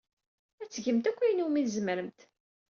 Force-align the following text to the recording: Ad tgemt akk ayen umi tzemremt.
Ad 0.61 0.69
tgemt 0.69 1.09
akk 1.09 1.19
ayen 1.23 1.43
umi 1.45 1.61
tzemremt. 1.65 2.19